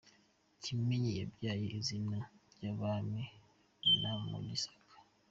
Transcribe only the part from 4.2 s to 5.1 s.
mu Gisaka.